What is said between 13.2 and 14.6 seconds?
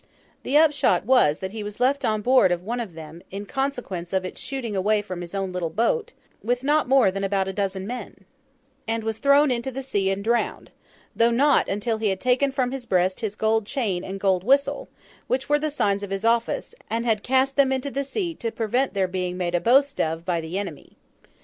gold chain and gold